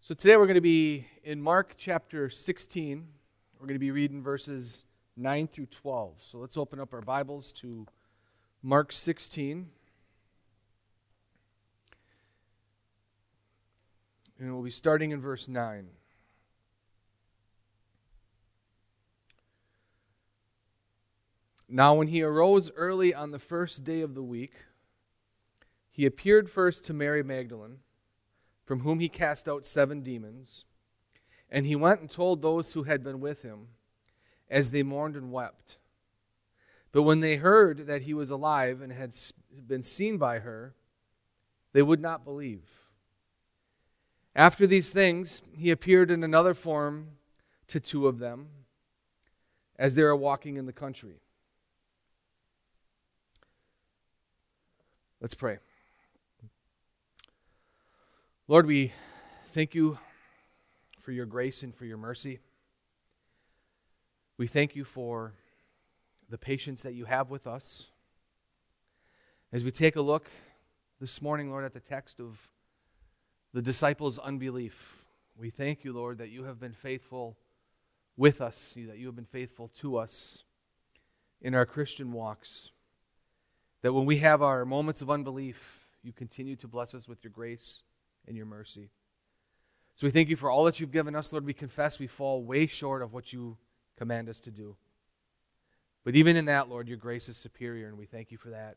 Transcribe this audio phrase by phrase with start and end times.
[0.00, 3.04] So today we're going to be in Mark chapter 16.
[3.58, 4.84] We're going to be reading verses
[5.16, 6.22] 9 through 12.
[6.22, 7.84] So let's open up our Bibles to
[8.62, 9.66] Mark 16.
[14.38, 15.88] And we'll be starting in verse 9.
[21.68, 24.54] Now, when he arose early on the first day of the week,
[25.90, 27.80] he appeared first to Mary Magdalene
[28.68, 30.66] from whom he cast out seven demons.
[31.50, 33.68] And he went and told those who had been with him,
[34.50, 35.78] as they mourned and wept.
[36.92, 39.14] But when they heard that he was alive and had
[39.66, 40.74] been seen by her,
[41.72, 42.68] they would not believe.
[44.36, 47.12] After these things, he appeared in another form
[47.68, 48.48] to two of them
[49.78, 51.22] as they were walking in the country.
[55.22, 55.56] Let's pray.
[58.50, 58.94] Lord, we
[59.48, 59.98] thank you
[60.98, 62.38] for your grace and for your mercy.
[64.38, 65.34] We thank you for
[66.30, 67.90] the patience that you have with us.
[69.52, 70.30] As we take a look
[70.98, 72.48] this morning, Lord, at the text of
[73.52, 74.96] the disciples' unbelief,
[75.36, 77.36] we thank you, Lord, that you have been faithful
[78.16, 80.44] with us, that you have been faithful to us
[81.42, 82.70] in our Christian walks.
[83.82, 87.30] That when we have our moments of unbelief, you continue to bless us with your
[87.30, 87.82] grace
[88.28, 88.90] and your mercy.
[89.96, 91.44] So we thank you for all that you've given us, Lord.
[91.44, 93.56] We confess we fall way short of what you
[93.96, 94.76] command us to do.
[96.04, 98.76] But even in that, Lord, your grace is superior, and we thank you for that.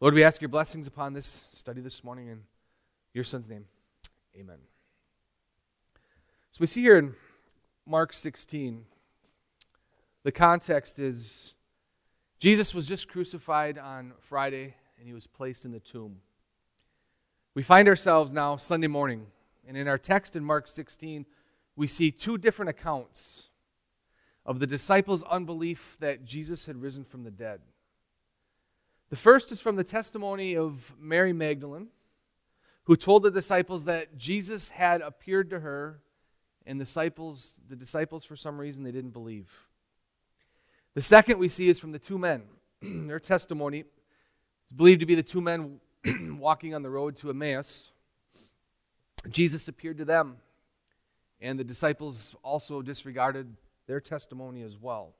[0.00, 2.40] Lord, we ask your blessings upon this study this morning in
[3.14, 3.66] your Son's name.
[4.34, 4.58] Amen.
[6.50, 7.14] So we see here in
[7.86, 8.84] Mark 16,
[10.24, 11.54] the context is
[12.40, 16.16] Jesus was just crucified on Friday, and he was placed in the tomb.
[17.52, 19.26] We find ourselves now Sunday morning,
[19.66, 21.26] and in our text in Mark 16,
[21.74, 23.48] we see two different accounts
[24.46, 27.60] of the disciples' unbelief that Jesus had risen from the dead.
[29.08, 31.88] The first is from the testimony of Mary Magdalene,
[32.84, 36.02] who told the disciples that Jesus had appeared to her,
[36.64, 39.66] and the disciples, the disciples for some reason, they didn't believe.
[40.94, 42.44] The second we see is from the two men.
[42.80, 43.80] Their testimony
[44.68, 45.80] is believed to be the two men
[46.38, 47.92] walking on the road to Emmaus,
[49.28, 50.36] Jesus appeared to them,
[51.40, 53.56] and the disciples also disregarded
[53.86, 55.14] their testimony as well.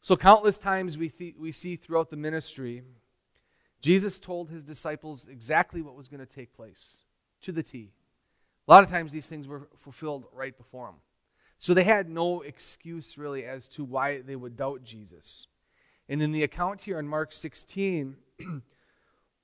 [0.00, 2.82] So, countless times we, th- we see throughout the ministry,
[3.80, 7.00] Jesus told his disciples exactly what was going to take place
[7.42, 7.92] to the T.
[8.66, 10.96] A lot of times these things were fulfilled right before them.
[11.58, 15.46] So they had no excuse really as to why they would doubt Jesus.
[16.08, 18.16] And in the account here in Mark 16,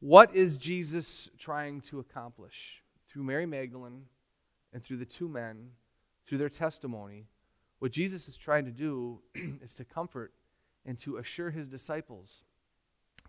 [0.01, 2.83] What is Jesus trying to accomplish?
[3.09, 4.07] Through Mary Magdalene
[4.73, 5.73] and through the two men,
[6.27, 7.27] through their testimony,
[7.81, 10.33] what Jesus is trying to do is to comfort
[10.87, 12.45] and to assure his disciples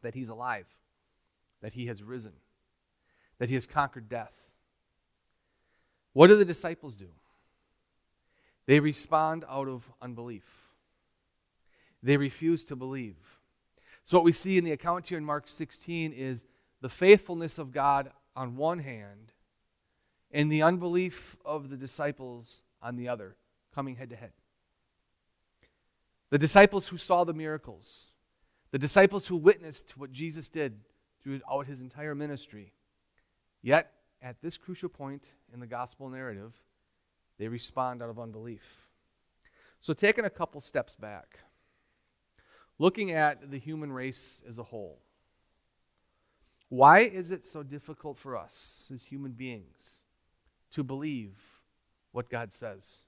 [0.02, 0.68] that he's alive,
[1.62, 2.34] that he has risen,
[3.38, 4.42] that he has conquered death.
[6.14, 7.10] What do the disciples do?
[8.66, 10.70] They respond out of unbelief.
[12.02, 13.18] They refuse to believe.
[14.04, 16.46] So, what we see in the account here in Mark 16 is
[16.82, 19.34] the faithfulness of God on one hand
[20.32, 23.36] and the unbelief of the disciples on the other,
[23.74, 24.32] coming head to head.
[26.30, 28.12] The disciples who saw the miracles,
[28.72, 30.80] the disciples who witnessed what Jesus did
[31.22, 32.74] throughout his entire ministry.
[33.62, 36.56] Yet, at this crucial point in the gospel narrative,
[37.38, 38.88] they respond out of unbelief.
[39.80, 41.40] So, taking a couple steps back,
[42.80, 45.00] looking at the human race as a whole,
[46.72, 50.04] why is it so difficult for us as human beings
[50.70, 51.60] to believe
[52.14, 53.04] what God says?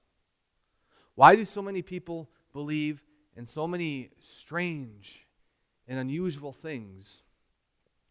[1.14, 5.26] Why do so many people believe in so many strange
[5.88, 7.22] and unusual things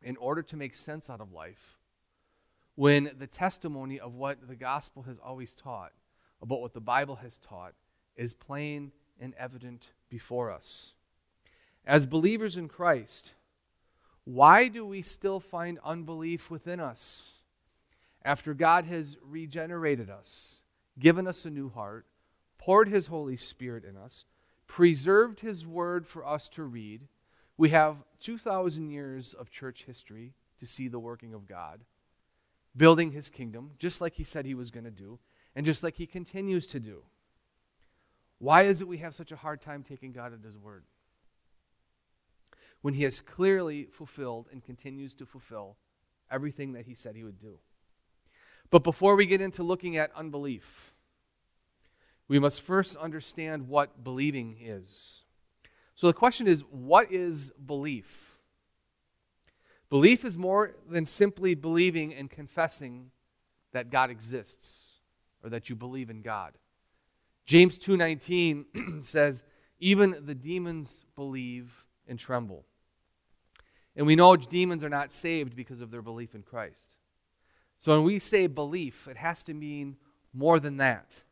[0.01, 1.77] in order to make sense out of life
[2.73, 5.91] when the testimony of what the gospel has always taught,
[6.41, 7.75] about what the Bible has taught,
[8.15, 10.95] is plain and evident before us?
[11.85, 13.33] As believers in Christ,
[14.25, 17.33] why do we still find unbelief within us?
[18.23, 20.61] After God has regenerated us,
[20.97, 22.05] given us a new heart,
[22.57, 24.25] poured His Holy Spirit in us,
[24.65, 27.07] preserved His Word for us to read,
[27.57, 31.81] we have 2,000 years of church history to see the working of God,
[32.75, 35.19] building His kingdom, just like He said He was going to do,
[35.53, 37.03] and just like He continues to do.
[38.39, 40.85] Why is it we have such a hard time taking God at His Word?
[42.83, 45.77] When he has clearly fulfilled and continues to fulfill
[46.29, 47.57] everything that he said he would do.
[48.69, 50.93] But before we get into looking at unbelief,
[52.27, 55.21] we must first understand what believing is.
[55.95, 58.37] So the question is what is belief?
[59.89, 63.11] Belief is more than simply believing and confessing
[63.71, 64.99] that God exists
[65.41, 66.57] or that you believe in God.
[67.45, 69.45] James 2:19 says,
[69.79, 72.65] "Even the demons believe and tremble."
[73.95, 76.97] And we know demons are not saved because of their belief in Christ.
[77.77, 79.97] So when we say belief, it has to mean
[80.33, 81.23] more than that.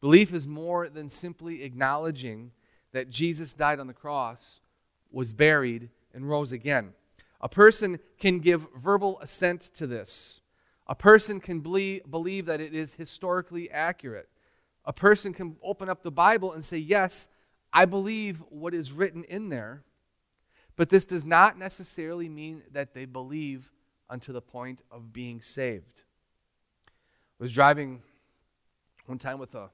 [0.00, 2.52] Belief is more than simply acknowledging
[2.92, 4.60] that Jesus died on the cross,
[5.10, 6.92] was buried, and rose again.
[7.40, 10.40] A person can give verbal assent to this.
[10.86, 14.28] A person can believe that it is historically accurate.
[14.84, 17.28] A person can open up the Bible and say, Yes,
[17.72, 19.82] I believe what is written in there.
[20.76, 23.70] But this does not necessarily mean that they believe
[24.10, 26.02] unto the point of being saved.
[26.88, 28.02] I was driving
[29.06, 29.70] one time with a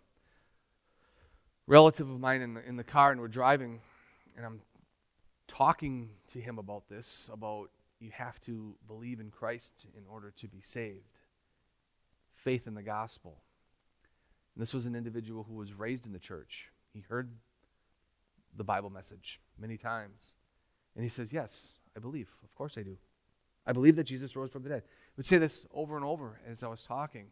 [1.66, 3.80] relative of mine in the, in the car, and we're driving,
[4.36, 4.60] and I'm
[5.48, 7.70] talking to him about this about
[8.00, 11.18] you have to believe in Christ in order to be saved.
[12.34, 13.42] Faith in the gospel.
[14.54, 16.70] And this was an individual who was raised in the church.
[16.92, 17.30] He heard
[18.56, 20.34] the Bible message many times.
[20.94, 22.30] And he says, Yes, I believe.
[22.42, 22.96] Of course I do.
[23.66, 24.82] I believe that Jesus rose from the dead.
[24.84, 27.26] I would say this over and over as I was talking.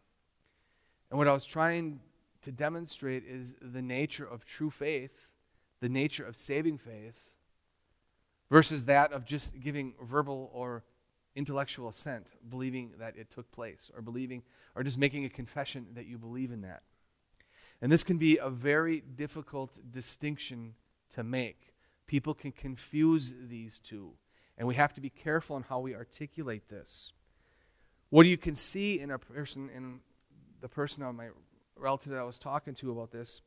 [1.11, 2.01] And what I was trying
[2.43, 5.33] to demonstrate is the nature of true faith,
[5.81, 7.35] the nature of saving faith,
[8.51, 10.85] versus that of just giving verbal or
[11.35, 14.43] intellectual assent, believing that it took place, or believing,
[14.75, 16.83] or just making a confession that you believe in that.
[17.83, 20.75] And this can be a very difficult distinction
[21.11, 21.69] to make.
[22.11, 24.15] People can confuse these two,
[24.59, 27.12] and we have to be careful in how we articulate this.
[28.09, 30.01] What you can see in a person, in
[30.61, 31.29] the person on my
[31.77, 33.43] relative that I was talking to about this,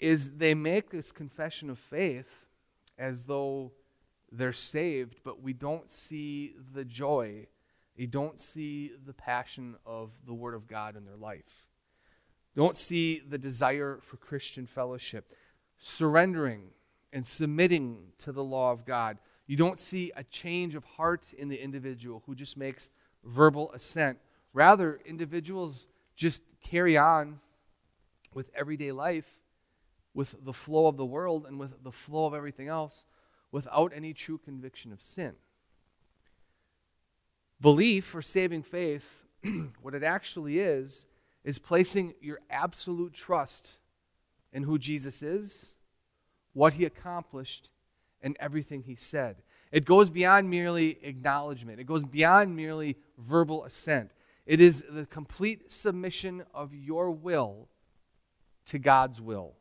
[0.00, 2.46] is they make this confession of faith
[2.96, 3.72] as though
[4.32, 7.46] they're saved, but we don't see the joy,
[7.94, 11.66] we don't see the passion of the Word of God in their life.
[12.56, 15.34] Don't see the desire for Christian fellowship,
[15.76, 16.70] surrendering
[17.14, 19.18] and submitting to the law of God.
[19.46, 22.90] You don't see a change of heart in the individual who just makes
[23.22, 24.18] verbal assent.
[24.52, 27.38] Rather, individuals just carry on
[28.34, 29.38] with everyday life,
[30.12, 33.06] with the flow of the world, and with the flow of everything else
[33.52, 35.34] without any true conviction of sin.
[37.60, 39.22] Belief or saving faith,
[39.80, 41.06] what it actually is,
[41.44, 43.78] is placing your absolute trust
[44.52, 45.73] in who Jesus is,
[46.54, 47.70] what he accomplished,
[48.22, 49.42] and everything he said.
[49.70, 54.10] It goes beyond merely acknowledgement, it goes beyond merely verbal assent.
[54.46, 57.68] It is the complete submission of your will
[58.66, 59.54] to God's will.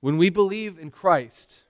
[0.00, 1.64] When we believe in Christ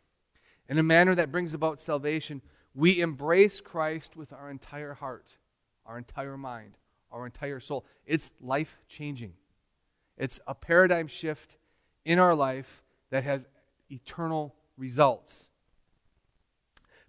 [0.69, 2.43] in a manner that brings about salvation,
[2.75, 5.37] we embrace Christ with our entire heart,
[5.85, 6.79] our entire mind,
[7.11, 7.85] our entire soul.
[8.07, 9.33] It's life changing.
[10.17, 11.57] It's a paradigm shift
[12.05, 13.49] in our life that has
[13.91, 15.49] eternal results.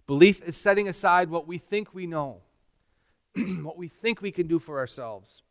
[0.06, 2.42] Belief is setting aside what we think we know,
[3.62, 5.42] what we think we can do for ourselves,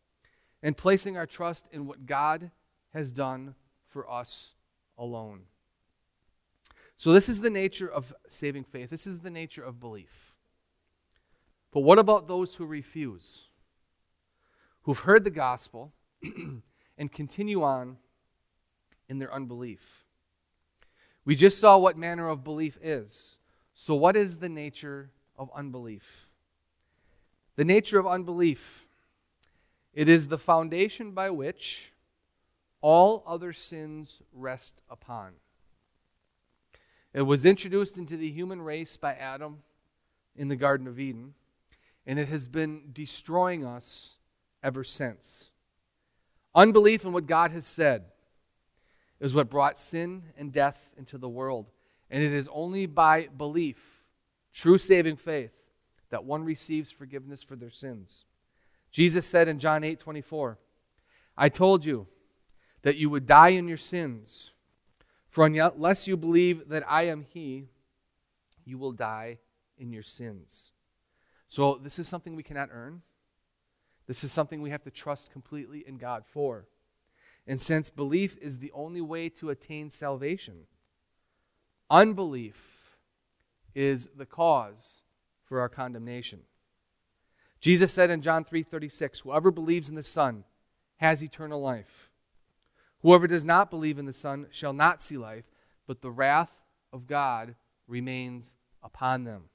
[0.61, 2.51] and placing our trust in what God
[2.93, 3.55] has done
[3.87, 4.55] for us
[4.97, 5.43] alone.
[6.95, 8.89] So, this is the nature of saving faith.
[8.89, 10.35] This is the nature of belief.
[11.71, 13.47] But what about those who refuse?
[14.83, 15.93] who've heard the gospel
[16.97, 17.97] and continue on
[19.07, 20.05] in their unbelief.
[21.23, 23.37] We just saw what manner of belief is.
[23.73, 26.27] So, what is the nature of unbelief?
[27.55, 28.85] The nature of unbelief
[29.93, 31.91] it is the foundation by which
[32.79, 35.33] all other sins rest upon.
[37.13, 39.63] It was introduced into the human race by Adam
[40.35, 41.33] in the Garden of Eden,
[42.07, 44.17] and it has been destroying us
[44.63, 45.51] ever since.
[46.55, 48.05] Unbelief in what God has said
[49.21, 51.69] is what brought sin and death into the world.
[52.09, 54.01] And it is only by belief,
[54.51, 55.53] true saving faith,
[56.09, 58.25] that one receives forgiveness for their sins.
[58.91, 60.57] Jesus said in John 8 24,
[61.37, 62.07] I told you
[62.81, 64.51] that you would die in your sins,
[65.29, 67.69] for unless you believe that I am He,
[68.65, 69.37] you will die
[69.77, 70.71] in your sins.
[71.47, 73.01] So, this is something we cannot earn.
[74.07, 76.65] This is something we have to trust completely in God for.
[77.47, 80.67] And since belief is the only way to attain salvation,
[81.89, 82.97] unbelief
[83.73, 85.01] is the cause
[85.43, 86.41] for our condemnation.
[87.59, 90.45] Jesus said in John 3:36, "Whoever believes in the Son
[90.97, 92.09] has eternal life.
[93.01, 95.51] Whoever does not believe in the Son shall not see life,
[95.87, 97.55] but the wrath of God
[97.87, 99.49] remains upon them."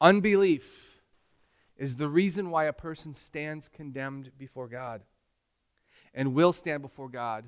[0.00, 1.02] Unbelief
[1.76, 5.04] is the reason why a person stands condemned before God
[6.18, 7.44] and will stand before God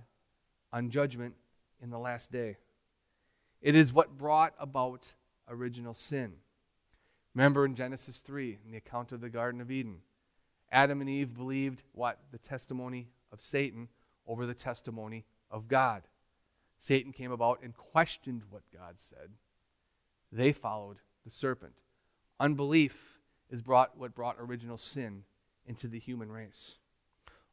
[0.72, 1.34] on judgment
[1.82, 2.56] in the last day.
[3.60, 5.14] It is what brought about
[5.48, 6.34] original sin.
[7.34, 10.02] Remember in Genesis 3, in the account of the Garden of Eden,
[10.70, 12.20] Adam and Eve believed what?
[12.30, 13.88] The testimony of Satan
[14.24, 16.04] over the testimony of God.
[16.76, 19.30] Satan came about and questioned what God said.
[20.30, 21.74] They followed the serpent.
[22.38, 23.18] Unbelief
[23.50, 25.24] is brought what brought original sin
[25.66, 26.79] into the human race.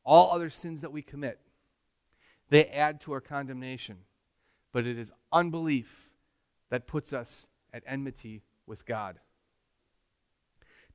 [0.07, 1.37] All other sins that we commit,
[2.49, 3.97] they add to our condemnation,
[4.71, 6.09] but it is unbelief
[6.69, 9.19] that puts us at enmity with God.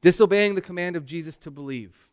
[0.00, 2.08] Disobeying the command of Jesus to believe,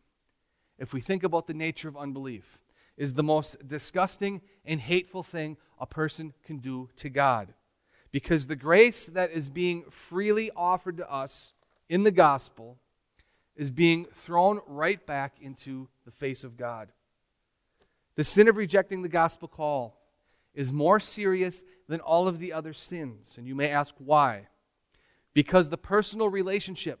[0.78, 2.58] if we think about the nature of unbelief,
[2.98, 7.54] is the most disgusting and hateful thing a person can do to God.
[8.12, 11.54] Because the grace that is being freely offered to us
[11.88, 12.76] in the gospel
[13.60, 16.88] is being thrown right back into the face of God.
[18.14, 20.00] The sin of rejecting the gospel call
[20.54, 23.36] is more serious than all of the other sins.
[23.36, 24.48] And you may ask why.
[25.34, 27.00] Because the personal relationship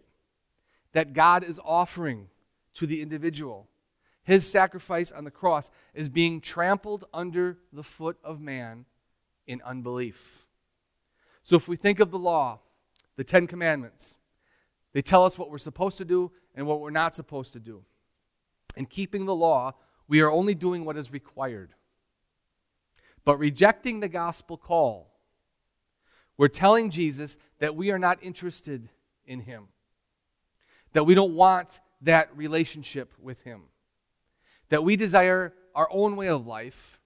[0.92, 2.28] that God is offering
[2.74, 3.66] to the individual.
[4.22, 8.84] His sacrifice on the cross is being trampled under the foot of man
[9.46, 10.44] in unbelief.
[11.42, 12.60] So, if we think of the law,
[13.16, 14.18] the Ten Commandments,
[14.92, 17.84] they tell us what we're supposed to do and what we're not supposed to do.
[18.76, 19.74] In keeping the law,
[20.08, 21.74] we are only doing what is required.
[23.24, 25.12] But rejecting the gospel call,
[26.36, 28.88] we're telling Jesus that we are not interested
[29.26, 29.68] in him
[30.92, 33.62] that we don't want that relationship with Him,
[34.68, 37.00] that we desire our own way of life,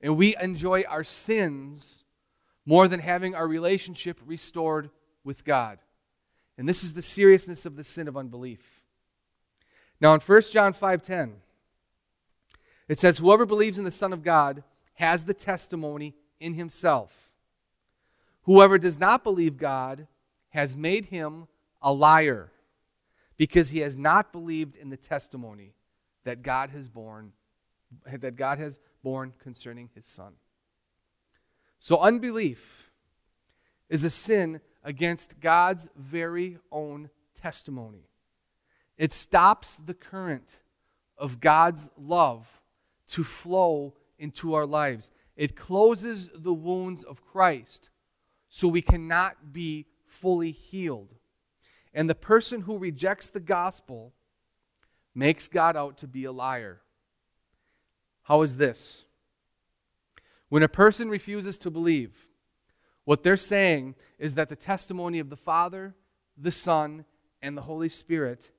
[0.00, 2.04] and we enjoy our sins
[2.66, 4.90] more than having our relationship restored
[5.24, 5.78] with God.
[6.58, 8.82] And this is the seriousness of the sin of unbelief.
[10.00, 11.40] Now in 1 John 5:10
[12.88, 17.30] it says whoever believes in the son of God has the testimony in himself.
[18.42, 20.08] Whoever does not believe God
[20.50, 21.46] has made him
[21.80, 22.50] a liar
[23.36, 25.74] because he has not believed in the testimony
[26.24, 27.32] that God has borne
[28.04, 30.34] that God has borne concerning his son.
[31.78, 32.90] So unbelief
[33.88, 38.08] is a sin against God's very own testimony.
[38.96, 40.60] It stops the current
[41.16, 42.60] of God's love
[43.08, 45.10] to flow into our lives.
[45.36, 47.90] It closes the wounds of Christ
[48.48, 51.14] so we cannot be fully healed.
[51.94, 54.14] And the person who rejects the gospel
[55.14, 56.80] makes God out to be a liar.
[58.22, 59.04] How is this?
[60.48, 62.27] When a person refuses to believe,
[63.08, 65.94] what they're saying is that the testimony of the Father,
[66.36, 67.06] the Son,
[67.40, 68.50] and the Holy Spirit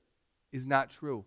[0.51, 1.23] is not true.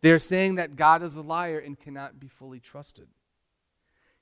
[0.00, 3.06] They're saying that God is a liar and cannot be fully trusted.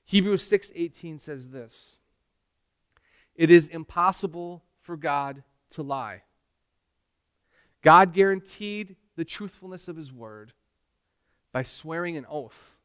[0.03, 1.97] Hebrews 6:18 says this:
[3.33, 6.21] It is impossible for God to lie.
[7.81, 10.53] God guaranteed the truthfulness of his word
[11.51, 12.77] by swearing an oath.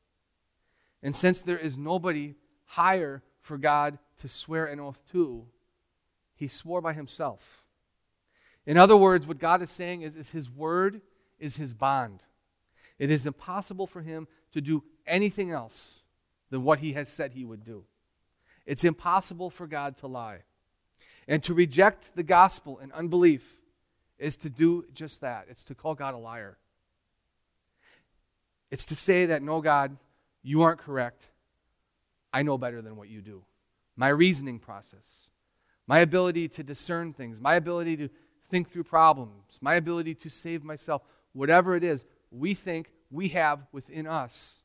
[1.02, 2.34] And since there is nobody
[2.64, 5.46] higher for God to swear an oath to,
[6.34, 7.64] he swore by himself.
[8.66, 11.00] In other words, what God is saying is, is his word
[11.38, 12.22] is his bond.
[12.98, 16.00] It is impossible for him to do anything else
[16.50, 17.84] than what he has said he would do.
[18.66, 20.40] It's impossible for God to lie.
[21.26, 23.60] And to reject the gospel in unbelief
[24.18, 26.58] is to do just that it's to call God a liar.
[28.70, 29.96] It's to say that, no, God,
[30.42, 31.30] you aren't correct.
[32.32, 33.42] I know better than what you do.
[34.00, 35.28] My reasoning process,
[35.86, 38.08] my ability to discern things, my ability to
[38.42, 41.02] think through problems, my ability to save myself,
[41.34, 44.62] whatever it is we think we have within us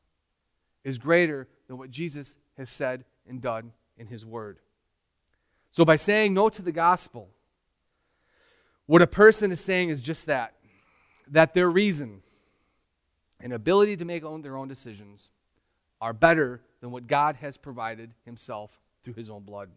[0.84, 4.56] is greater than what Jesus has said and done in His Word.
[5.70, 7.28] So, by saying no to the gospel,
[8.86, 10.54] what a person is saying is just that
[11.28, 12.22] that their reason
[13.38, 15.28] and ability to make their own decisions
[16.00, 19.70] are better than what God has provided himself through his own blood.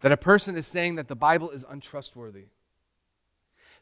[0.00, 2.46] That a person is saying that the Bible is untrustworthy.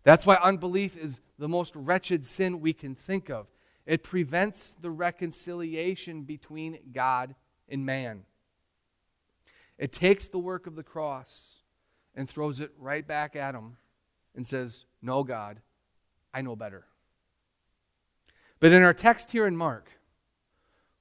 [0.03, 3.47] That's why unbelief is the most wretched sin we can think of.
[3.87, 7.35] It prevents the reconciliation between God
[7.67, 8.25] and man.
[9.79, 11.63] It takes the work of the cross
[12.15, 13.79] and throws it right back at him
[14.37, 15.63] and says, No, God,
[16.35, 16.85] I know better.
[18.59, 19.89] But in our text here in Mark,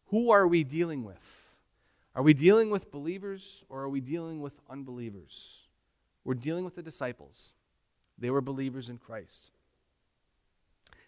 [0.06, 1.49] who are we dealing with?
[2.20, 5.70] Are we dealing with believers or are we dealing with unbelievers?
[6.26, 7.54] We're dealing with the disciples.
[8.18, 9.54] They were believers in Christ.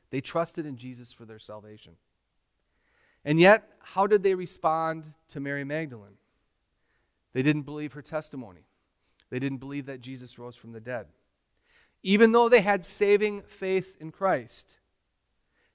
[0.10, 1.98] They trusted in Jesus for their salvation.
[3.26, 6.16] And yet, how did they respond to Mary Magdalene?
[7.34, 8.62] They didn't believe her testimony.
[9.30, 11.08] They didn't believe that Jesus rose from the dead.
[12.04, 14.80] Even though they had saving faith in Christ,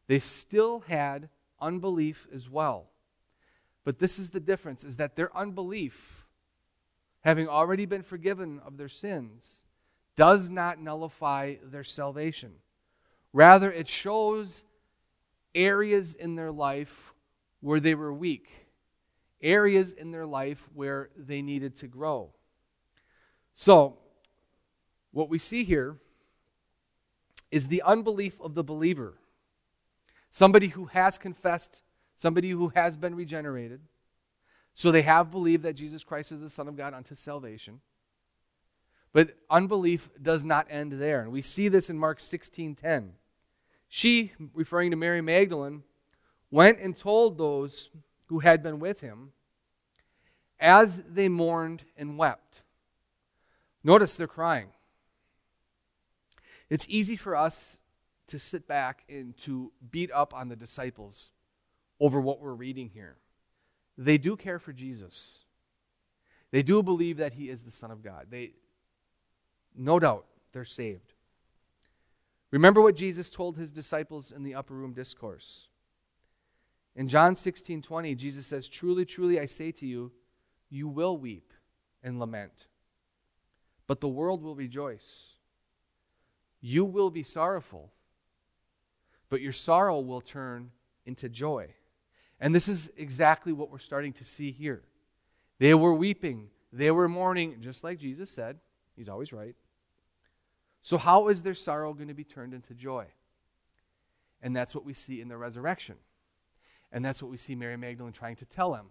[0.07, 1.29] they still had
[1.61, 2.87] unbelief as well.
[3.87, 6.27] But this is the difference is that their unbelief,
[7.21, 9.65] having already been forgiven of their sins,
[10.17, 12.55] does not nullify their salvation.
[13.33, 14.65] Rather, it shows
[15.55, 17.15] areas in their life
[17.61, 18.67] where they were weak,
[19.41, 22.33] areas in their life where they needed to grow.
[23.55, 23.99] So,
[25.13, 25.99] what we see here
[27.53, 29.15] is the unbelief of the believer.
[30.29, 31.85] Somebody who has confessed,
[32.17, 33.81] somebody who has been regenerated.
[34.75, 37.81] So they have believed that Jesus Christ is the Son of God unto salvation.
[39.13, 41.23] But unbelief does not end there.
[41.23, 43.15] And we see this in Mark 16:10.
[43.89, 45.85] She, referring to Mary Magdalene,
[46.51, 47.91] went and told those
[48.27, 49.33] who had been with him
[50.59, 52.63] as they mourned and wept.
[53.85, 54.73] Notice they're crying.
[56.69, 57.81] It's easy for us
[58.27, 61.31] to sit back and to beat up on the disciples
[62.01, 63.17] over what we're reading here.
[63.99, 65.45] They do care for Jesus.
[66.51, 68.27] They do believe that he is the Son of God.
[68.31, 68.53] They
[69.75, 71.13] no doubt they're saved.
[72.51, 75.69] Remember what Jesus told his disciples in the upper room discourse.
[76.95, 80.13] In John 16 20, Jesus says, Truly, truly, I say to you,
[80.71, 81.53] you will weep
[82.03, 82.69] and lament,
[83.87, 85.35] but the world will rejoice.
[86.61, 87.93] You will be sorrowful,
[89.29, 90.71] but your sorrow will turn
[91.05, 91.75] into joy.
[92.41, 94.83] And this is exactly what we're starting to see here.
[95.59, 98.59] They were weeping, they were mourning, just like Jesus said.
[98.95, 99.55] He's always right.
[100.83, 103.07] So, how is their sorrow going to be turned into joy?
[104.43, 105.97] And that's what we see in the resurrection.
[106.93, 108.87] And that's what we see Mary Magdalene trying to tell them.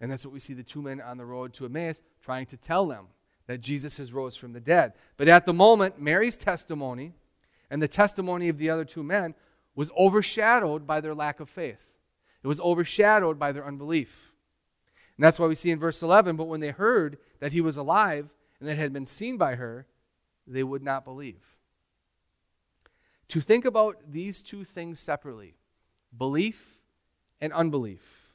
[0.00, 2.56] And that's what we see the two men on the road to Emmaus trying to
[2.56, 3.08] tell them
[3.46, 4.94] that Jesus has rose from the dead.
[5.16, 7.12] But at the moment, Mary's testimony
[7.70, 9.34] and the testimony of the other two men
[9.74, 11.95] was overshadowed by their lack of faith.
[12.46, 14.30] It was overshadowed by their unbelief.
[15.16, 17.76] And that's why we see in verse 11, but when they heard that he was
[17.76, 18.28] alive
[18.60, 19.88] and that had been seen by her,
[20.46, 21.56] they would not believe.
[23.30, 25.56] To think about these two things separately
[26.16, 26.82] belief
[27.40, 28.30] and unbelief.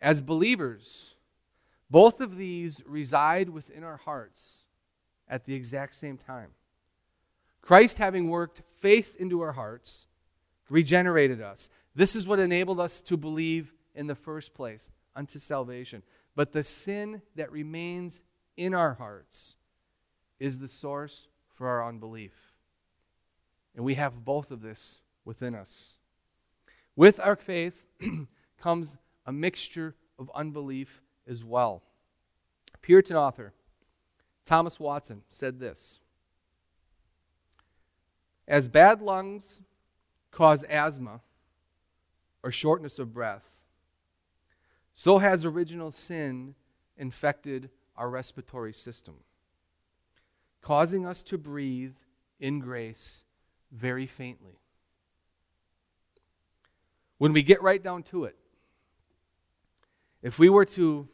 [0.00, 1.14] As believers,
[1.90, 4.64] both of these reside within our hearts
[5.28, 6.52] at the exact same time.
[7.60, 10.06] Christ, having worked faith into our hearts,
[10.70, 11.68] regenerated us.
[12.00, 16.02] This is what enabled us to believe in the first place unto salvation.
[16.34, 18.22] But the sin that remains
[18.56, 19.56] in our hearts
[20.38, 22.54] is the source for our unbelief.
[23.76, 25.98] And we have both of this within us.
[26.96, 27.84] With our faith
[28.58, 31.82] comes a mixture of unbelief as well.
[32.80, 33.52] Puritan author
[34.46, 36.00] Thomas Watson said this
[38.48, 39.60] As bad lungs
[40.30, 41.20] cause asthma
[42.42, 43.50] or shortness of breath,
[44.94, 46.54] so has original sin
[46.96, 49.16] infected our respiratory system
[50.60, 51.94] causing us to breathe
[52.38, 53.24] in grace
[53.72, 54.58] very faintly.
[57.18, 58.36] When we get right down to it,
[60.22, 61.08] if we were to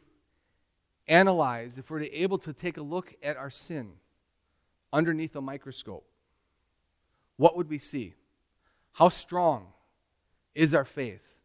[1.07, 3.93] analyze, if we're able to take a look at our sin
[4.91, 6.05] underneath a microscope,
[7.37, 8.15] what would we see?
[8.93, 9.67] How strong
[10.57, 11.37] is our faith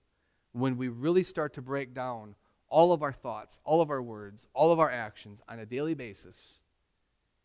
[0.53, 2.35] when we really start to break down
[2.71, 5.93] all of our thoughts, all of our words, all of our actions on a daily
[5.93, 6.63] basis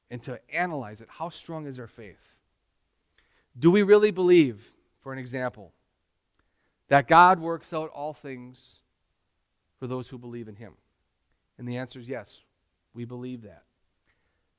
[0.09, 1.09] and to analyze it.
[1.11, 2.39] How strong is our faith?
[3.59, 5.73] Do we really believe, for an example,
[6.87, 8.81] that God works out all things
[9.77, 10.75] for those who believe in Him?
[11.57, 12.45] And the answer is yes,
[12.93, 13.63] we believe that.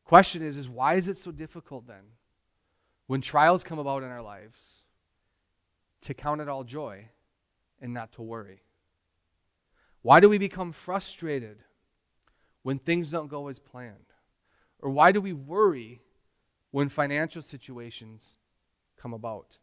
[0.05, 2.05] Question is, is why is it so difficult then,
[3.07, 4.85] when trials come about in our lives,
[6.03, 7.09] to count it all joy
[7.81, 8.63] and not to worry?
[10.03, 11.59] Why do we become frustrated
[12.63, 14.13] when things don't go as planned?
[14.81, 16.03] Or why do we worry
[16.71, 18.37] when financial situations
[18.97, 19.59] come about?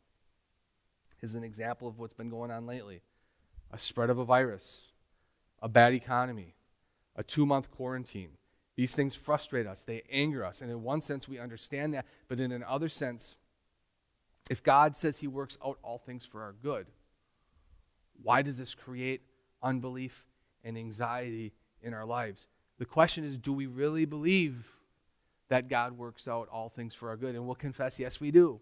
[1.22, 3.02] Is an example of what's been going on lately
[3.72, 4.92] a spread of a virus,
[5.62, 6.56] a bad economy,
[7.16, 8.32] a two month quarantine.
[8.76, 10.62] These things frustrate us, they anger us.
[10.62, 12.06] And in one sense, we understand that.
[12.28, 13.38] But in another sense,
[14.50, 16.88] If God says he works out all things for our good,
[18.22, 19.22] why does this create
[19.62, 20.26] unbelief
[20.64, 22.48] and anxiety in our lives?
[22.78, 24.68] The question is do we really believe
[25.48, 27.36] that God works out all things for our good?
[27.36, 28.60] And we'll confess, yes, we do.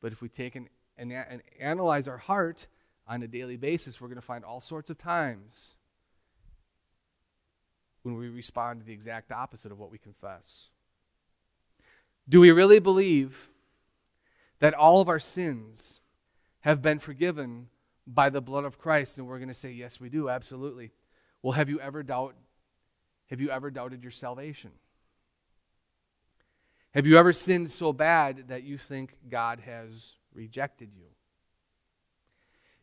[0.00, 0.68] But if we take and,
[1.58, 2.66] analyze our heart
[3.08, 5.74] on a daily basis, we're going to find all sorts of times
[8.02, 10.68] when we respond to the exact opposite of what we confess.
[12.28, 13.48] Do we really believe
[14.64, 16.00] that all of our sins
[16.60, 17.68] have been forgiven
[18.06, 19.18] by the blood of Christ?
[19.18, 20.90] And we're going to say, yes, we do, absolutely.
[21.42, 22.34] Well, have you ever doubt,
[23.28, 24.70] have you ever doubted your salvation?
[26.94, 31.08] Have you ever sinned so bad that you think God has rejected you?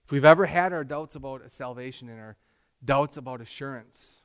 [0.06, 2.38] If we've ever had our doubts about salvation and our
[2.86, 4.22] doubts about assurance,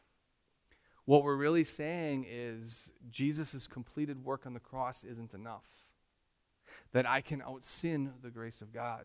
[1.07, 5.86] what we're really saying is Jesus' completed work on the cross isn't enough.
[6.97, 9.05] That I can out sin the grace of God.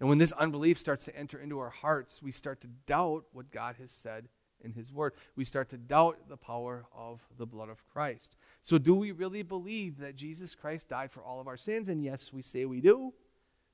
[0.00, 3.52] And when this unbelief starts to enter into our hearts, we start to doubt what
[3.52, 4.28] God has said
[4.60, 5.12] in His Word.
[5.36, 8.36] We start to doubt the power of the blood of Christ.
[8.62, 11.88] So, do we really believe that Jesus Christ died for all of our sins?
[11.88, 13.14] And yes, we say we do.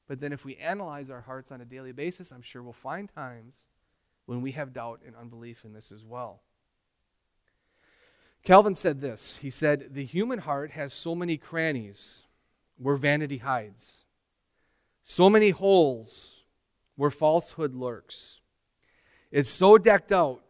[0.07, 3.09] But then, if we analyze our hearts on a daily basis, I'm sure we'll find
[3.09, 3.69] times
[4.27, 6.43] when we have doubt and unbelief in this as well.
[8.43, 12.24] Calvin said this He said, The human heart has so many crannies
[12.79, 14.05] where vanity hides,
[15.03, 16.45] so many holes
[16.97, 18.41] where falsehood lurks.
[19.31, 20.43] It's so decked out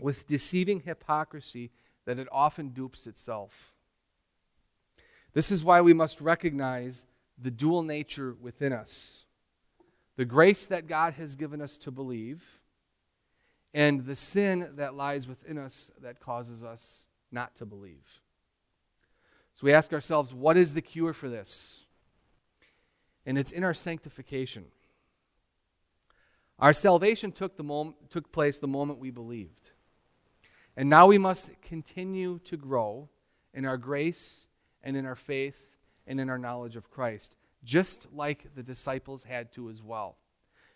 [0.00, 1.70] with deceiving hypocrisy
[2.04, 3.72] that it often dupes itself.
[5.32, 7.06] This is why we must recognize
[7.38, 9.26] the dual nature within us
[10.16, 12.60] the grace that God has given us to believe
[13.74, 18.22] and the sin that lies within us that causes us not to believe.
[19.56, 21.86] So we ask ourselves, what is the cure for this?
[23.24, 24.66] And it's in our sanctification.
[26.58, 29.72] Our salvation took, the moment, took place the moment we believed.
[30.76, 33.08] And now we must continue to grow
[33.54, 34.46] in our grace
[34.82, 35.74] and in our faith
[36.06, 40.18] and in our knowledge of Christ, just like the disciples had to as well.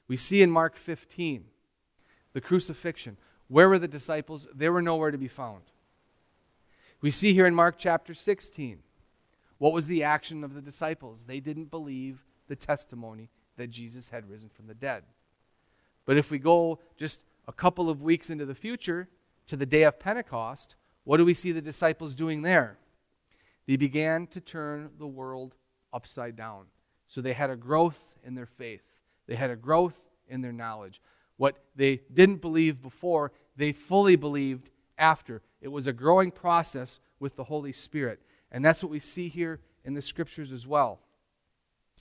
[0.08, 1.44] We see in Mark 15
[2.32, 3.18] the crucifixion.
[3.46, 4.48] Where were the disciples?
[4.54, 5.64] They were nowhere to be found.
[7.02, 8.80] We see here in Mark chapter 16
[9.58, 11.24] what was the action of the disciples?
[11.24, 15.02] They didn't believe the testimony that Jesus had risen from the dead.
[16.06, 19.10] But if we go just a couple of weeks into the future
[19.44, 22.78] to the day of Pentecost, what do we see the disciples doing there?
[23.66, 25.58] They began to turn the world
[25.92, 26.66] upside down.
[27.04, 31.02] So they had a growth in their faith, they had a growth in their knowledge.
[31.36, 35.42] What they didn't believe before, they fully believed after.
[35.60, 38.20] It was a growing process with the Holy Spirit.
[38.50, 41.00] And that's what we see here in the scriptures as well.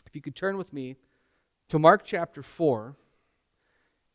[0.06, 0.96] If you could turn with me
[1.70, 2.96] to Mark chapter 4.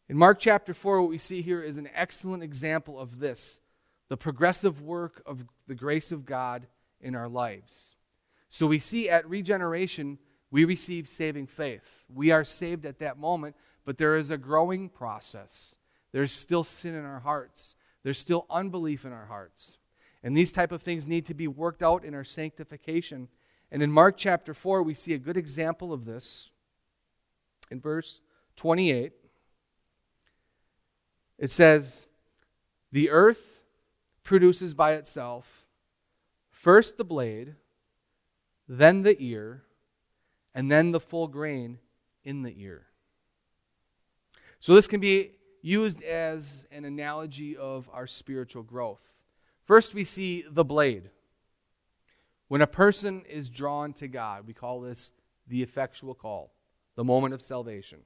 [0.09, 3.61] In Mark chapter 4, what we see here is an excellent example of this
[4.11, 6.67] the progressive work of the grace of God
[7.01, 7.97] in our lives.
[8.51, 10.19] So we see at regeneration,
[10.51, 12.05] we receive saving faith.
[12.13, 15.79] We are saved at that moment, but there is a growing process.
[16.13, 17.77] There's still sin in our hearts.
[18.05, 19.79] There's still unbelief in our hearts.
[20.23, 23.29] And these type of things need to be worked out in our sanctification.
[23.73, 26.51] And in Mark chapter 4, we see a good example of this.
[27.71, 28.21] In verse
[28.57, 29.13] 28,
[31.39, 32.07] it says,
[32.93, 33.63] The earth
[34.23, 35.65] produces by itself
[36.51, 37.57] first the blade,
[38.69, 39.65] then the ear,
[40.55, 41.79] and then the full grain
[42.23, 42.87] in the ear.
[44.61, 45.33] So this can be
[45.65, 49.17] used as an analogy of our spiritual growth.
[49.63, 51.09] First, we see the blade.
[52.49, 55.13] When a person is drawn to God, we call this
[55.49, 56.53] the effectual call,
[56.97, 58.01] the moment of salvation.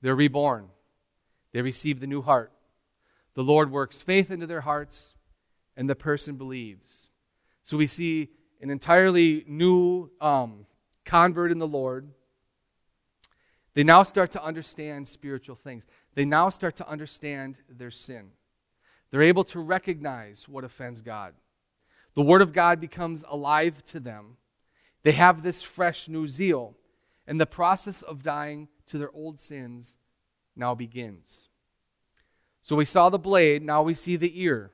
[0.00, 0.68] They're reborn,
[1.52, 2.50] they receive the new heart.
[3.34, 5.14] The Lord works faith into their hearts,
[5.76, 7.10] and the person believes.
[7.62, 8.30] So we see
[8.62, 10.64] an entirely new um,
[11.04, 12.08] convert in the Lord
[13.76, 15.84] they now start to understand spiritual things.
[16.14, 18.30] They now start to understand their sin.
[19.10, 21.34] They're able to recognize what offends God.
[22.14, 24.38] The Word of God becomes alive to them.
[25.02, 26.74] They have this fresh new zeal,
[27.26, 29.98] and the process of dying to their old sins
[30.56, 31.50] now begins.
[32.62, 34.70] So we saw the blade, now we see the ear.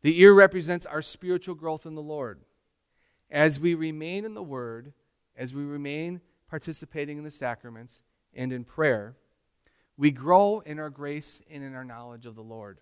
[0.00, 2.40] The ear represents our spiritual growth in the Lord.
[3.30, 4.94] As we remain in the Word,
[5.36, 8.02] as we remain participating in the sacraments
[8.34, 9.16] and in prayer,
[9.96, 12.80] we grow in our grace and in our knowledge of the Lord.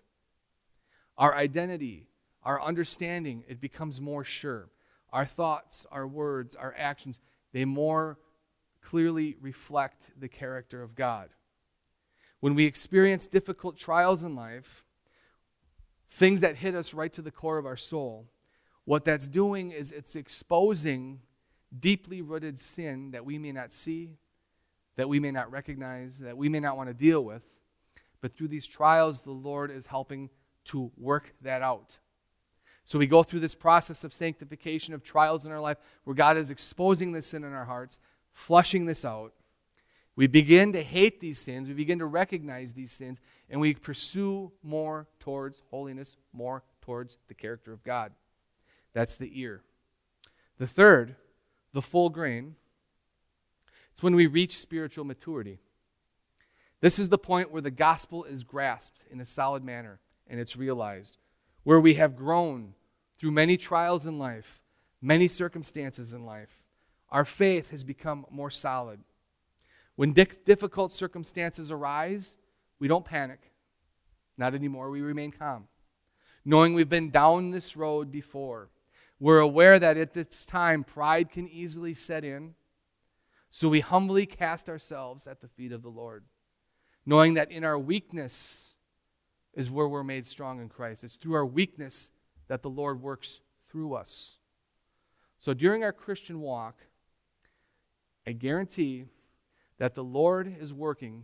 [1.17, 2.07] Our identity,
[2.43, 4.69] our understanding, it becomes more sure.
[5.11, 7.19] Our thoughts, our words, our actions,
[7.53, 8.19] they more
[8.81, 11.29] clearly reflect the character of God.
[12.39, 14.83] When we experience difficult trials in life,
[16.09, 18.29] things that hit us right to the core of our soul,
[18.85, 21.21] what that's doing is it's exposing
[21.77, 24.17] deeply rooted sin that we may not see,
[24.95, 27.43] that we may not recognize, that we may not want to deal with.
[28.21, 30.29] But through these trials, the Lord is helping
[30.65, 31.99] to work that out.
[32.83, 36.37] So we go through this process of sanctification, of trials in our life, where God
[36.37, 37.99] is exposing the sin in our hearts,
[38.33, 39.33] flushing this out.
[40.15, 44.51] We begin to hate these sins, we begin to recognize these sins, and we pursue
[44.63, 48.13] more towards holiness, more towards the character of God.
[48.93, 49.61] That's the ear.
[50.57, 51.17] The third,
[51.77, 52.55] the full grain,
[53.91, 55.59] it's when we reach spiritual maturity.
[56.81, 60.57] This is the point where the gospel is grasped in a solid manner and it's
[60.57, 61.19] realized,
[61.61, 62.73] where we have grown
[63.19, 64.59] through many trials in life,
[65.03, 66.63] many circumstances in life.
[67.11, 69.01] Our faith has become more solid.
[69.95, 72.37] When difficult circumstances arise,
[72.79, 73.51] we don't panic.
[74.35, 74.89] Not anymore.
[74.89, 75.67] We remain calm.
[76.43, 78.71] Knowing we've been down this road before,
[79.19, 82.53] we're aware that at this time pride can easily set in.
[83.49, 86.25] So we humbly cast ourselves at the feet of the Lord,
[87.05, 88.75] knowing that in our weakness
[89.53, 91.03] is where we're made strong in Christ.
[91.03, 92.11] It's through our weakness
[92.47, 94.37] that the Lord works through us.
[95.39, 96.77] So during our Christian walk,
[98.25, 99.05] I guarantee
[99.77, 101.23] that the Lord is working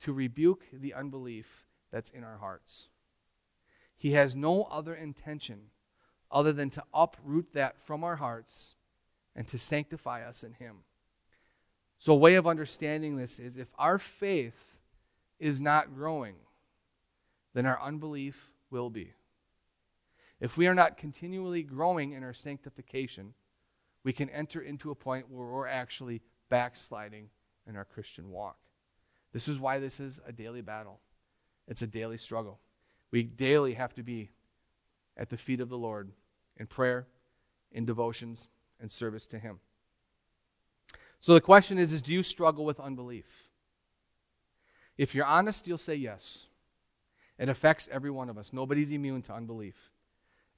[0.00, 2.88] to rebuke the unbelief that's in our hearts.
[3.96, 5.66] He has no other intention
[6.32, 8.76] other than to uproot that from our hearts
[9.36, 10.78] and to sanctify us in Him.
[11.98, 14.78] So, a way of understanding this is if our faith
[15.38, 16.34] is not growing,
[17.54, 19.12] then our unbelief will be.
[20.40, 23.34] If we are not continually growing in our sanctification,
[24.02, 27.30] we can enter into a point where we're actually backsliding
[27.68, 28.58] in our Christian walk.
[29.32, 31.00] This is why this is a daily battle.
[31.68, 32.58] It's a daily struggle.
[33.10, 34.30] We daily have to be
[35.16, 36.10] at the feet of the Lord
[36.56, 37.06] in prayer,
[37.70, 38.48] in devotions,
[38.80, 39.60] and service to Him.
[41.20, 43.48] So the question is, is do you struggle with unbelief?
[44.98, 46.46] If you're honest, you'll say yes.
[47.38, 48.52] It affects every one of us.
[48.52, 49.90] Nobody's immune to unbelief.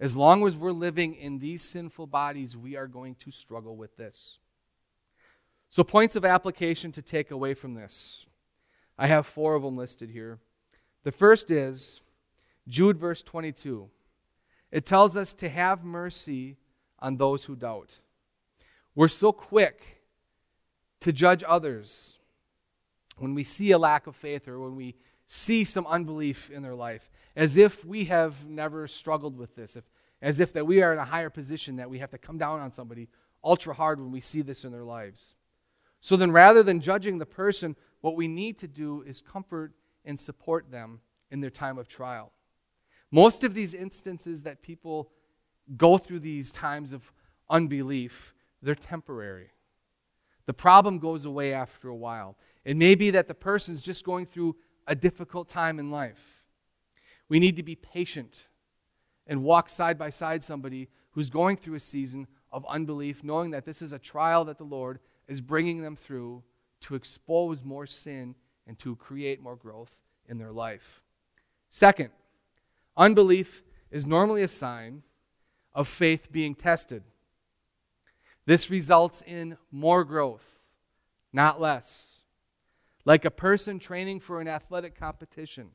[0.00, 3.96] As long as we're living in these sinful bodies, we are going to struggle with
[3.96, 4.38] this.
[5.70, 8.26] So, points of application to take away from this.
[8.98, 10.38] I have four of them listed here.
[11.04, 12.00] The first is
[12.68, 13.90] Jude, verse 22.
[14.74, 16.56] It tells us to have mercy
[16.98, 18.00] on those who doubt.
[18.96, 20.02] We're so quick
[20.98, 22.18] to judge others
[23.16, 26.74] when we see a lack of faith or when we see some unbelief in their
[26.74, 29.84] life, as if we have never struggled with this, if,
[30.20, 32.58] as if that we are in a higher position that we have to come down
[32.58, 33.06] on somebody
[33.44, 35.36] ultra hard when we see this in their lives.
[36.00, 39.72] So then, rather than judging the person, what we need to do is comfort
[40.04, 40.98] and support them
[41.30, 42.32] in their time of trial.
[43.14, 45.08] Most of these instances that people
[45.76, 47.12] go through these times of
[47.48, 49.50] unbelief, they're temporary.
[50.46, 52.36] The problem goes away after a while.
[52.64, 54.56] It may be that the person's just going through
[54.88, 56.44] a difficult time in life.
[57.28, 58.48] We need to be patient
[59.28, 63.64] and walk side by side somebody who's going through a season of unbelief, knowing that
[63.64, 64.98] this is a trial that the Lord
[65.28, 66.42] is bringing them through
[66.80, 68.34] to expose more sin
[68.66, 71.00] and to create more growth in their life.
[71.70, 72.10] Second,
[72.96, 75.02] Unbelief is normally a sign
[75.74, 77.02] of faith being tested.
[78.46, 80.60] This results in more growth,
[81.32, 82.22] not less.
[83.04, 85.70] Like a person training for an athletic competition,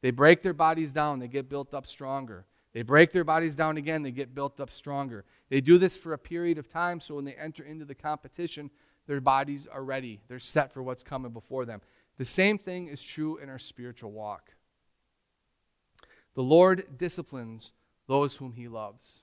[0.00, 2.46] they break their bodies down, they get built up stronger.
[2.72, 5.24] They break their bodies down again, they get built up stronger.
[5.48, 8.70] They do this for a period of time so when they enter into the competition,
[9.06, 10.20] their bodies are ready.
[10.28, 11.80] They're set for what's coming before them.
[12.18, 14.52] The same thing is true in our spiritual walk.
[16.34, 17.72] The Lord disciplines
[18.06, 19.22] those whom he loves.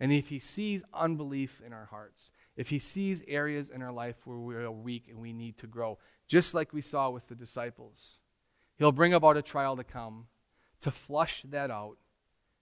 [0.00, 4.26] And if he sees unbelief in our hearts, if he sees areas in our life
[4.26, 7.34] where we are weak and we need to grow, just like we saw with the
[7.34, 8.18] disciples,
[8.76, 10.26] he'll bring about a trial to come
[10.80, 11.96] to flush that out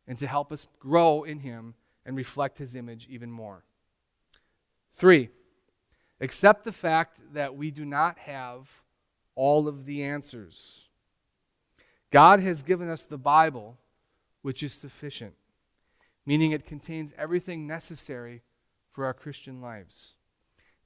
[0.06, 3.64] and to help us grow in him and reflect his image even more.
[4.92, 5.28] Three,
[6.20, 8.82] accept the fact that we do not have
[9.34, 10.85] all of the answers.
[12.10, 13.78] God has given us the Bible,
[14.42, 15.34] which is sufficient,
[16.24, 18.42] meaning it contains everything necessary
[18.88, 20.14] for our Christian lives.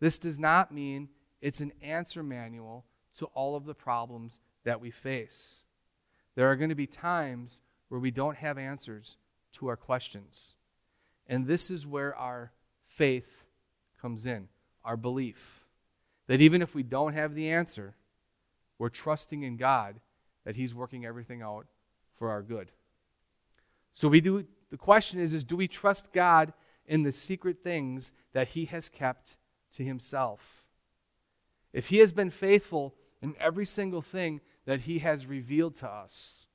[0.00, 4.90] This does not mean it's an answer manual to all of the problems that we
[4.90, 5.62] face.
[6.34, 9.18] There are going to be times where we don't have answers
[9.52, 10.54] to our questions.
[11.26, 12.52] And this is where our
[12.86, 13.44] faith
[14.00, 14.48] comes in,
[14.84, 15.64] our belief.
[16.30, 17.96] that even if we don't have the answer,
[18.78, 19.96] we're trusting in God
[20.50, 21.68] that He's working everything out
[22.16, 22.72] for our good.
[23.92, 26.52] So we do the question is, is do we trust God
[26.86, 29.36] in the secret things that He has kept
[29.74, 30.64] to Himself?
[31.72, 36.46] If He has been faithful in every single thing that He has revealed to us,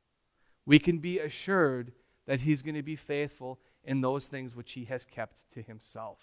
[0.65, 1.93] we can be assured
[2.25, 6.19] that He's going to be faithful in those things which He has kept to Himself.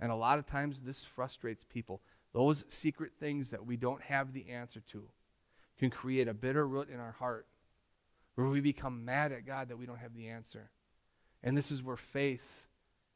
[0.00, 2.02] And a lot of times this frustrates people.
[2.32, 5.10] Those secret things that we don't have the answer to
[5.84, 7.46] can create a bitter root in our heart
[8.36, 10.70] where we become mad at God that we don't have the answer.
[11.42, 12.66] And this is where faith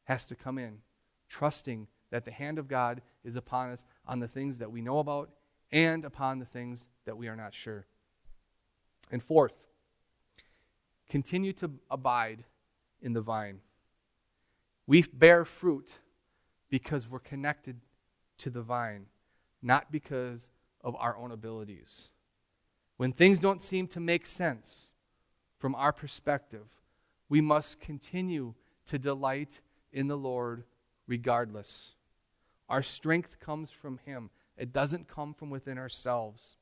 [0.03, 0.79] has to come in,
[1.27, 4.99] trusting that the hand of God is upon us on the things that we know
[4.99, 5.31] about
[5.71, 7.87] and upon the things that we are not sure.
[9.11, 9.65] And fourth,
[11.09, 12.43] continue to abide
[13.01, 13.61] in the vine.
[14.85, 15.97] We bear fruit
[16.69, 17.81] because we're connected
[18.37, 19.07] to the vine,
[19.59, 20.51] not because
[20.81, 22.09] of our own abilities.
[22.99, 24.91] When things don't seem to make sense
[25.57, 26.67] from our perspective,
[27.29, 28.55] we must continue
[28.87, 29.61] to delight
[29.93, 30.65] in the Lord
[31.07, 31.95] regardless.
[32.67, 36.57] Our strength comes from Him, it doesn't come from within ourselves.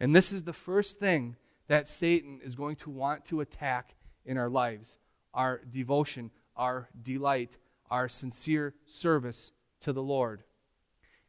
[0.00, 4.38] And this is the first thing that Satan is going to want to attack in
[4.38, 4.96] our lives
[5.34, 7.58] our devotion, our delight,
[7.90, 10.44] our sincere service to the Lord.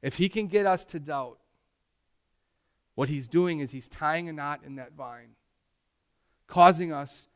[0.01, 1.39] If he can get us to doubt,
[2.99, 5.29] what he's doing is he's tying a knot in that vine,
[6.47, 7.29] causing us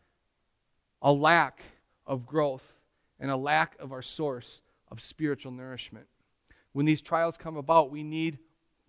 [1.02, 1.63] a lack
[2.06, 2.82] of growth
[3.17, 6.06] and a lack of our source of spiritual nourishment.
[6.73, 8.39] When these trials come about, we need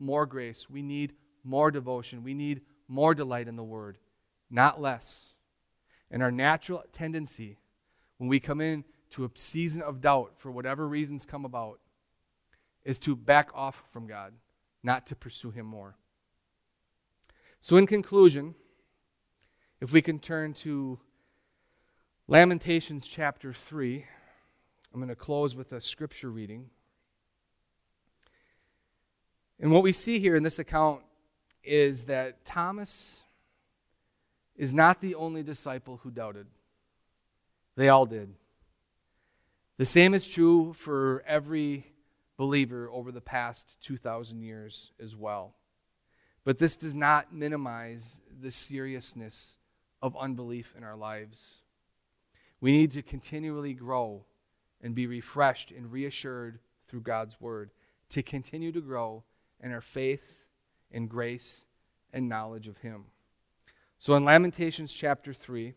[0.00, 0.68] more grace.
[0.68, 1.12] We need
[1.44, 2.24] more devotion.
[2.24, 3.98] We need more delight in the Word,
[4.50, 5.34] not less.
[6.10, 7.56] And our natural tendency
[8.18, 11.78] when we come in to a season of doubt for whatever reasons come about
[12.84, 14.32] is to back off from God,
[14.82, 15.94] not to pursue Him more.
[17.66, 18.54] So, in conclusion,
[19.80, 20.98] if we can turn to
[22.28, 24.04] Lamentations chapter 3.
[24.92, 26.68] I'm going to close with a scripture reading.
[29.58, 31.00] And what we see here in this account
[31.62, 33.24] is that Thomas
[34.56, 36.48] is not the only disciple who doubted.
[37.76, 38.34] They all did.
[39.78, 41.86] The same is true for every
[42.36, 45.54] believer over the past 2,000 years as well.
[46.44, 49.58] But this does not minimize the seriousness
[50.02, 51.62] of unbelief in our lives.
[52.60, 54.26] We need to continually grow
[54.82, 57.70] and be refreshed and reassured through God's word
[58.10, 59.24] to continue to grow
[59.62, 60.46] in our faith
[60.92, 61.64] and grace
[62.12, 63.06] and knowledge of Him.
[63.98, 65.72] So in Lamentations chapter 3,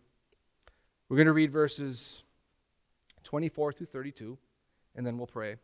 [1.07, 2.25] we're going to read verses
[3.23, 4.37] 24 through 32,
[4.95, 5.55] and then we'll pray.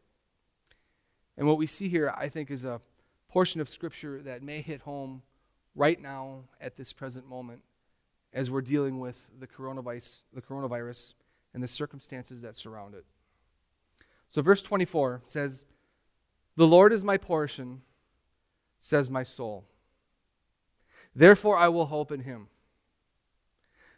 [1.37, 2.79] And what we see here, I think, is a
[3.33, 5.23] portion of Scripture that may hit home
[5.73, 7.63] right now at this present moment
[8.31, 11.15] as we're dealing with the coronavirus, the coronavirus
[11.51, 13.05] and the circumstances that surround it.
[14.27, 15.65] So, verse 24 says,
[16.57, 17.81] The Lord is my portion,
[18.77, 19.65] says my soul.
[21.15, 22.49] Therefore, I will hope in him.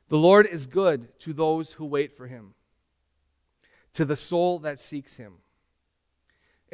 [0.08, 2.54] The Lord is good to those who wait for him,
[3.92, 5.40] to the soul that seeks him.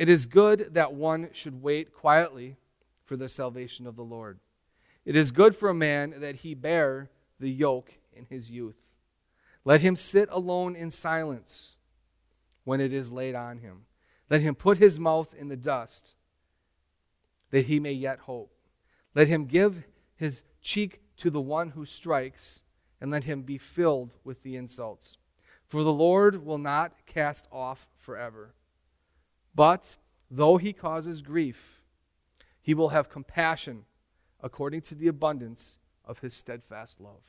[0.02, 2.58] It is good that one should wait quietly
[3.04, 4.40] for the salvation of the Lord.
[5.06, 8.96] It is good for a man that he bear the yoke in his youth.
[9.64, 11.76] Let him sit alone in silence
[12.64, 13.86] when it is laid on him.
[14.28, 16.16] Let him put his mouth in the dust
[17.52, 18.52] that he may yet hope.
[19.14, 19.84] Let him give
[20.16, 22.64] his cheek to the one who strikes,
[23.00, 25.20] and let him be filled with the insults.
[25.68, 28.56] For the Lord will not cast off forever.
[29.54, 29.98] But
[30.30, 31.84] though he causes grief,
[32.62, 33.86] he will have compassion
[34.42, 37.24] according to the abundance of his steadfast love.